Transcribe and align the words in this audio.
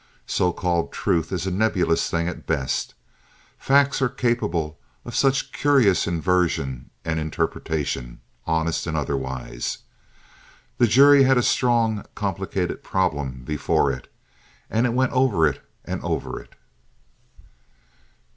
So 0.25 0.51
called 0.51 0.91
truth 0.91 1.31
is 1.31 1.45
a 1.45 1.51
nebulous 1.51 2.09
thing 2.09 2.27
at 2.27 2.47
best; 2.47 2.95
facts 3.59 4.01
are 4.01 4.09
capable 4.09 4.79
of 5.05 5.15
such 5.15 5.51
curious 5.51 6.07
inversion 6.07 6.89
and 7.05 7.19
interpretation, 7.19 8.19
honest 8.47 8.87
and 8.87 8.97
otherwise. 8.97 9.77
The 10.79 10.87
jury 10.87 11.21
had 11.21 11.37
a 11.37 11.43
strongly 11.43 12.05
complicated 12.15 12.81
problem 12.83 13.43
before 13.43 13.91
it, 13.91 14.11
and 14.71 14.87
it 14.87 14.93
went 14.95 15.11
over 15.11 15.45
it 15.45 15.61
and 15.85 16.01
over 16.03 16.39
it. 16.41 16.55